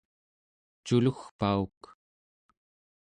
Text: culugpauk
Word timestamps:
culugpauk 0.85 1.81